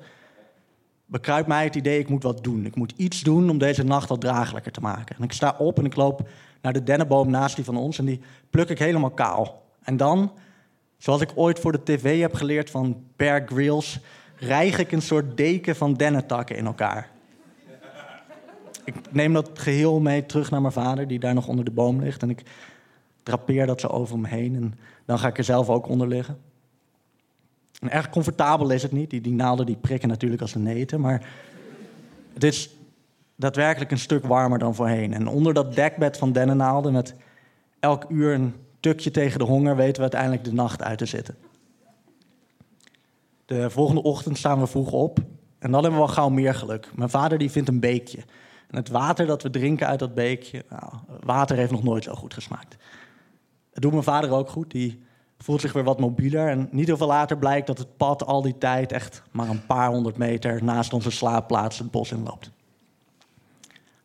bekruipt 1.07 1.49
mij 1.49 1.65
het 1.65 1.75
idee, 1.75 1.99
ik 1.99 2.09
moet 2.09 2.23
wat 2.23 2.45
doen. 2.45 2.65
Ik 2.65 2.77
moet 2.77 2.93
iets 2.97 3.21
doen 3.21 3.51
om 3.51 3.59
deze 3.59 3.83
nacht 3.83 4.09
wat 4.09 4.21
draaglijker 4.21 4.73
te 4.73 4.81
maken. 4.81 5.17
En 5.17 5.25
ik 5.25 5.33
sta 5.33 5.55
op 5.59 5.79
en 5.79 5.85
ik 5.85 5.97
loop 5.97 6.29
naar 6.61 6.73
de 6.73 6.83
dennenboom 6.83 7.31
naast 7.31 7.57
die 7.57 7.65
van 7.65 7.77
ons 7.77 7.99
en 7.99 8.05
die 8.05 8.21
pluk 8.51 8.69
ik 8.69 8.79
helemaal 8.79 9.11
kaal. 9.11 9.63
En 9.83 9.97
dan, 9.97 10.33
zoals 10.99 11.21
ik 11.21 11.31
ooit 11.35 11.59
voor 11.59 11.73
de 11.73 11.83
tv 11.83 12.21
heb 12.21 12.35
geleerd 12.35 12.71
van 12.71 13.05
Bear 13.17 13.43
Grylls, 13.47 14.01
rijg 14.37 14.79
ik 14.79 14.93
een 14.93 15.03
soort 15.03 15.37
deken 15.37 15.77
van 15.77 15.95
dennentakken 15.95 16.57
in 16.57 16.67
elkaar. 16.67 17.11
Ik 18.85 18.95
neem 19.11 19.33
dat 19.33 19.51
geheel 19.55 20.01
mee 20.01 20.27
terug 20.27 20.51
naar 20.51 20.61
mijn 20.61 20.73
vader, 20.73 21.09
die 21.09 21.19
daar 21.19 21.35
nog 21.35 21.49
onder 21.49 21.65
de 21.65 21.71
boom 21.71 22.01
ligt. 22.01 22.23
En 22.23 22.31
ik 22.31 22.43
drapeer 23.23 23.67
dat 23.67 23.81
zo 23.81 23.87
over 23.87 24.19
me 24.19 24.29
heen. 24.29 24.55
En 24.55 24.75
dan 25.05 25.19
ga 25.19 25.29
ik 25.29 25.39
er 25.39 25.45
zelf 25.45 25.69
ook 25.69 25.89
onder 25.89 26.09
liggen. 26.09 26.39
En 27.81 27.91
erg 27.91 28.11
comfortabel 28.11 28.71
is 28.71 28.83
het 28.83 28.93
niet. 28.93 29.11
Die, 29.11 29.21
die 29.21 29.33
naalden 29.33 29.67
die 29.67 29.77
prikken 29.77 30.09
natuurlijk 30.09 30.43
als 30.43 30.55
een 30.55 30.63
neten. 30.63 31.01
Maar 31.01 31.29
het 32.35 32.45
is 32.45 32.71
daadwerkelijk 33.37 33.91
een 33.91 33.99
stuk 33.99 34.25
warmer 34.25 34.59
dan 34.59 34.75
voorheen. 34.75 35.15
En 35.15 35.29
onder 35.29 35.55
dat 35.55 35.75
dekbed 35.75 36.17
van 36.17 36.33
dennennaalden 36.33 36.93
met 36.93 37.15
elk 37.81 38.05
uur 38.09 38.35
een 38.35 38.55
tukje 38.87 39.11
tegen 39.11 39.39
de 39.39 39.45
honger... 39.45 39.77
weten 39.77 39.95
we 39.95 40.01
uiteindelijk 40.01 40.45
de 40.45 40.53
nacht 40.53 40.83
uit 40.83 40.99
te 40.99 41.07
zitten. 41.07 41.37
De 43.45 43.71
volgende 43.71 44.03
ochtend 44.03 44.39
staan 44.39 44.61
we 44.61 44.67
vroeg 44.67 44.93
op. 44.93 45.19
En 45.59 45.71
dan 45.71 45.83
hebben 45.83 46.01
we 46.01 46.07
wel 46.07 46.15
gauw 46.15 46.29
meer 46.29 46.55
geluk. 46.55 46.91
Mijn 46.95 47.11
vader 47.11 47.39
die 47.39 47.51
vindt 47.51 47.69
een 47.69 47.81
beekje. 47.81 48.19
En 48.69 48.77
het 48.77 48.89
water 48.89 49.27
dat 49.27 49.43
we 49.43 49.51
drinken 49.51 49.87
uit 49.87 49.99
dat 49.99 50.15
beekje... 50.15 50.65
Nou, 50.71 50.93
water 51.21 51.57
heeft 51.57 51.71
nog 51.71 51.83
nooit 51.83 52.05
zo 52.05 52.15
goed 52.15 52.35
gesmaakt. 52.35 52.77
Het 53.73 53.83
doet 53.83 53.93
mijn 53.93 54.05
vader 54.05 54.31
ook 54.31 54.49
goed. 54.49 54.71
Die 54.71 55.03
voelt 55.39 55.61
zich 55.61 55.73
weer 55.73 55.85
wat 55.85 56.01
mobieler. 56.01 56.49
En 56.49 56.69
niet 56.71 56.87
heel 56.87 56.97
veel 56.97 57.07
later 57.07 57.39
blijkt 57.39 57.67
dat 57.67 57.79
het 57.79 57.97
pad 57.97 58.27
al 58.27 58.43
die 58.43 58.59
tijd 58.59 58.93
echt 58.93 59.23
maar 59.31 59.49
een 59.49 59.67
paar 59.67 59.89
honderd 59.89 60.17
meter 60.17 60.65
naast 60.65 60.93
onze 60.93 61.11
slaapplaats 61.11 61.79
het 61.79 61.91
bos 61.91 62.13
inloopt. 62.13 62.51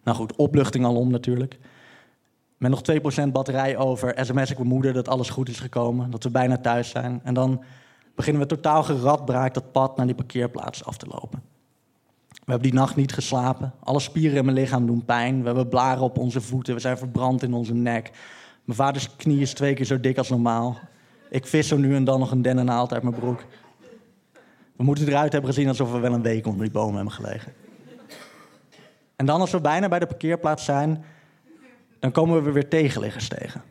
Nou 0.03 0.17
goed, 0.17 0.35
opluchting 0.35 0.85
alom 0.85 1.11
natuurlijk. 1.11 1.59
Met 2.61 2.71
nog 2.71 2.81
2% 3.27 3.31
batterij 3.31 3.77
over 3.77 4.13
sms 4.25 4.51
ik 4.51 4.57
mijn 4.57 4.69
moeder 4.69 4.93
dat 4.93 5.07
alles 5.07 5.29
goed 5.29 5.49
is 5.49 5.59
gekomen, 5.59 6.11
dat 6.11 6.23
we 6.23 6.29
bijna 6.29 6.57
thuis 6.57 6.89
zijn. 6.89 7.21
En 7.23 7.33
dan 7.33 7.63
beginnen 8.15 8.41
we 8.41 8.47
totaal 8.47 8.83
geradbraakt 8.83 9.53
dat 9.53 9.71
pad 9.71 9.97
naar 9.97 10.05
die 10.05 10.15
parkeerplaats 10.15 10.85
af 10.85 10.97
te 10.97 11.05
lopen. 11.07 11.41
We 12.29 12.51
hebben 12.51 12.69
die 12.69 12.79
nacht 12.79 12.95
niet 12.95 13.13
geslapen. 13.13 13.73
Alle 13.79 13.99
spieren 13.99 14.37
in 14.37 14.45
mijn 14.45 14.57
lichaam 14.57 14.85
doen 14.85 15.05
pijn. 15.05 15.39
We 15.39 15.45
hebben 15.45 15.67
blaren 15.67 16.03
op 16.03 16.17
onze 16.17 16.41
voeten. 16.41 16.73
We 16.73 16.79
zijn 16.79 16.97
verbrand 16.97 17.43
in 17.43 17.53
onze 17.53 17.73
nek. 17.73 18.11
Mijn 18.65 18.77
vaders 18.77 19.15
knie 19.15 19.39
is 19.39 19.53
twee 19.53 19.73
keer 19.73 19.85
zo 19.85 19.99
dik 19.99 20.17
als 20.17 20.29
normaal. 20.29 20.79
Ik 21.29 21.47
vis 21.47 21.67
zo 21.67 21.77
nu 21.77 21.95
en 21.95 22.03
dan 22.03 22.19
nog 22.19 22.31
een 22.31 22.41
dennennaald 22.41 22.93
uit 22.93 23.03
mijn 23.03 23.15
broek. 23.15 23.45
We 24.75 24.83
moeten 24.83 25.07
eruit 25.07 25.31
hebben 25.31 25.53
gezien 25.53 25.67
alsof 25.67 25.91
we 25.91 25.99
wel 25.99 26.13
een 26.13 26.21
week 26.21 26.47
onder 26.47 26.61
die 26.61 26.71
bomen 26.71 26.95
hebben 26.95 27.13
gelegen. 27.13 27.53
En 29.15 29.25
dan 29.25 29.41
als 29.41 29.51
we 29.51 29.61
bijna 29.61 29.87
bij 29.87 29.99
de 29.99 30.07
parkeerplaats 30.07 30.65
zijn, 30.65 31.03
dan 32.01 32.11
komen 32.11 32.43
we 32.43 32.51
weer 32.51 32.67
tegenliggers 32.67 33.27
tegen. 33.27 33.61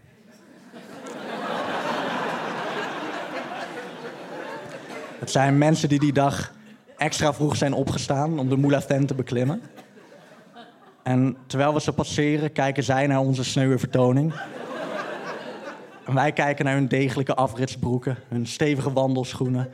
Het 5.18 5.30
zijn 5.30 5.58
mensen 5.58 5.88
die 5.88 5.98
die 5.98 6.12
dag 6.12 6.52
extra 6.96 7.34
vroeg 7.34 7.56
zijn 7.56 7.72
opgestaan 7.72 8.38
om 8.38 8.48
de 8.48 8.56
Moulafin 8.56 9.06
te 9.06 9.14
beklimmen. 9.14 9.62
En 11.02 11.36
terwijl 11.46 11.74
we 11.74 11.80
ze 11.80 11.92
passeren, 11.92 12.52
kijken 12.52 12.82
zij 12.82 13.06
naar 13.06 13.20
onze 13.20 13.44
sneuwe 13.44 13.78
vertoning. 13.78 14.32
En 16.06 16.14
wij 16.14 16.32
kijken 16.32 16.64
naar 16.64 16.74
hun 16.74 16.88
degelijke 16.88 17.34
afritsbroeken, 17.34 18.18
hun 18.28 18.46
stevige 18.46 18.92
wandelschoenen, 18.92 19.68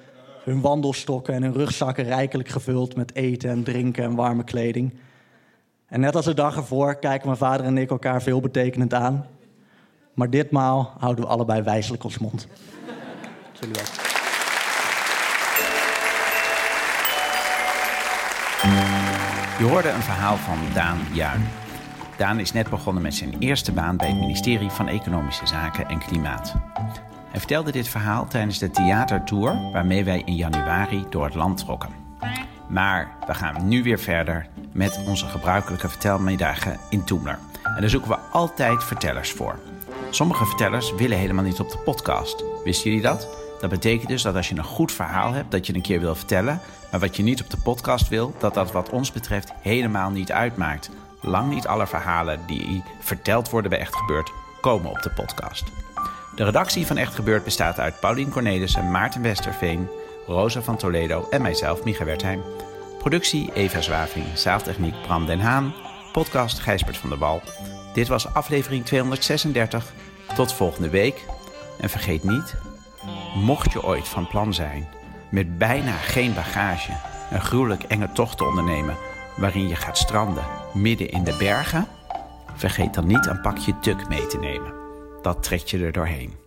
hun 0.44 0.60
wandelstokken 0.60 1.34
en 1.34 1.42
hun 1.42 1.52
rugzakken 1.52 2.04
rijkelijk 2.04 2.48
gevuld 2.48 2.96
met 2.96 3.14
eten 3.14 3.50
en 3.50 3.62
drinken 3.62 4.04
en 4.04 4.14
warme 4.14 4.44
kleding. 4.44 4.94
En 5.88 6.00
net 6.00 6.16
als 6.16 6.24
de 6.24 6.34
dag 6.34 6.56
ervoor 6.56 6.94
kijken 6.94 7.26
mijn 7.26 7.38
vader 7.38 7.66
en 7.66 7.78
ik 7.78 7.90
elkaar 7.90 8.22
veelbetekenend 8.22 8.94
aan. 8.94 9.26
Maar 10.14 10.30
ditmaal 10.30 10.94
houden 10.98 11.24
we 11.24 11.30
allebei 11.30 11.62
wijselijk 11.62 12.04
ons 12.04 12.18
mond. 12.18 12.46
Jullie 13.60 13.74
wel. 13.74 13.84
Je 19.58 19.64
hoorde 19.64 19.88
een 19.88 20.02
verhaal 20.02 20.36
van 20.36 20.58
Daan 20.74 20.98
Juin. 21.12 21.48
Daan 22.16 22.40
is 22.40 22.52
net 22.52 22.70
begonnen 22.70 23.02
met 23.02 23.14
zijn 23.14 23.38
eerste 23.38 23.72
baan 23.72 23.96
bij 23.96 24.08
het 24.08 24.18
ministerie 24.18 24.70
van 24.70 24.88
Economische 24.88 25.46
Zaken 25.46 25.86
en 25.88 25.98
Klimaat. 25.98 26.54
Hij 27.30 27.38
vertelde 27.38 27.72
dit 27.72 27.88
verhaal 27.88 28.26
tijdens 28.26 28.58
de 28.58 28.70
theatertour 28.70 29.70
waarmee 29.72 30.04
wij 30.04 30.22
in 30.24 30.36
januari 30.36 31.04
door 31.10 31.24
het 31.24 31.34
land 31.34 31.58
trokken. 31.58 32.05
Maar 32.68 33.16
we 33.26 33.34
gaan 33.34 33.68
nu 33.68 33.82
weer 33.82 33.98
verder 33.98 34.46
met 34.72 35.00
onze 35.06 35.26
gebruikelijke 35.26 35.88
vertelmiddagen 35.88 36.78
in 36.88 37.04
Toemler. 37.04 37.38
En 37.62 37.80
daar 37.80 37.90
zoeken 37.90 38.10
we 38.10 38.18
altijd 38.32 38.84
vertellers 38.84 39.32
voor. 39.32 39.58
Sommige 40.10 40.46
vertellers 40.46 40.94
willen 40.94 41.18
helemaal 41.18 41.44
niet 41.44 41.60
op 41.60 41.70
de 41.70 41.78
podcast. 41.78 42.44
Wisten 42.64 42.90
jullie 42.90 43.06
dat? 43.06 43.28
Dat 43.60 43.70
betekent 43.70 44.08
dus 44.08 44.22
dat 44.22 44.36
als 44.36 44.48
je 44.48 44.56
een 44.56 44.64
goed 44.64 44.92
verhaal 44.92 45.32
hebt 45.32 45.50
dat 45.50 45.66
je 45.66 45.74
een 45.74 45.82
keer 45.82 46.00
wil 46.00 46.14
vertellen, 46.14 46.60
maar 46.90 47.00
wat 47.00 47.16
je 47.16 47.22
niet 47.22 47.42
op 47.42 47.50
de 47.50 47.56
podcast 47.56 48.08
wil, 48.08 48.34
dat 48.38 48.54
dat 48.54 48.72
wat 48.72 48.90
ons 48.90 49.12
betreft 49.12 49.52
helemaal 49.60 50.10
niet 50.10 50.32
uitmaakt. 50.32 50.90
Lang 51.20 51.50
niet 51.50 51.66
alle 51.66 51.86
verhalen 51.86 52.40
die 52.46 52.82
verteld 53.00 53.50
worden 53.50 53.70
bij 53.70 53.80
Echt 53.80 53.96
Gebeurd 53.96 54.32
komen 54.60 54.90
op 54.90 55.02
de 55.02 55.10
podcast. 55.10 55.64
De 56.36 56.44
redactie 56.44 56.86
van 56.86 56.96
Echt 56.96 57.14
Gebeurd 57.14 57.44
bestaat 57.44 57.78
uit 57.78 58.00
Paulien 58.00 58.30
Cornelissen, 58.30 58.90
Maarten 58.90 59.22
Westerveen, 59.22 59.88
Rosa 60.26 60.62
van 60.62 60.76
Toledo 60.76 61.26
en 61.30 61.42
mijzelf, 61.42 61.84
Micha 61.84 62.04
Wertheim. 62.04 62.42
Productie 62.98 63.50
Eva 63.54 63.80
Zwaving, 63.80 64.26
zaaltechniek 64.34 65.02
Bram 65.02 65.26
den 65.26 65.40
Haan, 65.40 65.74
podcast 66.12 66.58
Gijsbert 66.58 66.96
van 66.96 67.08
der 67.08 67.18
Wal. 67.18 67.42
Dit 67.94 68.08
was 68.08 68.34
aflevering 68.34 68.84
236. 68.84 69.92
Tot 70.34 70.52
volgende 70.52 70.88
week. 70.88 71.24
En 71.80 71.90
vergeet 71.90 72.24
niet, 72.24 72.54
mocht 73.34 73.72
je 73.72 73.84
ooit 73.84 74.08
van 74.08 74.28
plan 74.28 74.54
zijn 74.54 74.88
met 75.30 75.58
bijna 75.58 75.92
geen 75.92 76.34
bagage 76.34 76.92
een 77.30 77.40
gruwelijk 77.40 77.82
enge 77.82 78.12
tocht 78.12 78.36
te 78.36 78.44
ondernemen 78.44 78.96
waarin 79.36 79.68
je 79.68 79.76
gaat 79.76 79.98
stranden 79.98 80.44
midden 80.74 81.10
in 81.10 81.24
de 81.24 81.36
bergen, 81.38 81.88
vergeet 82.54 82.94
dan 82.94 83.06
niet 83.06 83.26
een 83.26 83.40
pakje 83.40 83.78
tuk 83.78 84.08
mee 84.08 84.26
te 84.26 84.38
nemen. 84.38 84.72
Dat 85.22 85.42
trekt 85.42 85.70
je 85.70 85.84
er 85.84 85.92
doorheen. 85.92 86.45